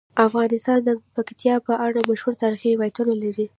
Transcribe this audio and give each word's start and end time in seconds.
افغانستان 0.27 0.79
د 0.83 0.89
پکتیا 1.15 1.55
په 1.67 1.73
اړه 1.85 1.99
مشهور 2.09 2.33
تاریخی 2.43 2.69
روایتونه 2.75 3.13
لري. 3.23 3.45